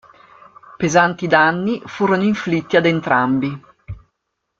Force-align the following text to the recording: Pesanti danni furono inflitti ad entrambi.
Pesanti 0.77 1.27
danni 1.27 1.79
furono 1.85 2.23
inflitti 2.23 2.75
ad 2.75 2.87
entrambi. 2.87 3.61